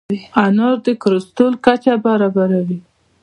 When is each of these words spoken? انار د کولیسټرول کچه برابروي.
انار 0.45 0.75
د 0.85 0.87
کولیسټرول 1.01 1.53
کچه 1.65 1.93
برابروي. 2.05 2.79